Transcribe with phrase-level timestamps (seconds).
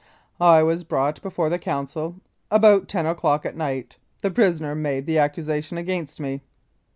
[0.39, 2.15] I was brought before the Council
[2.49, 3.99] about 10 o'clock at night.
[4.23, 6.41] The prisoner made the accusation against me.